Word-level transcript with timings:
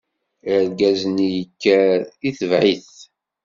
Argaz-nni 0.53 1.27
yekker, 1.37 1.99
itebɛ-it. 2.27 2.91